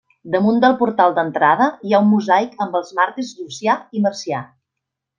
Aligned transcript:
Damunt 0.35 0.55
del 0.63 0.73
portal 0.79 1.13
d'entrada 1.19 1.67
hi 1.89 1.95
ha 1.97 2.01
un 2.05 2.09
mosaic 2.15 2.57
amb 2.67 2.81
els 2.83 2.91
màrtirs 3.03 3.37
Llucià 3.43 3.81
i 4.01 4.07
Marcià. 4.09 4.45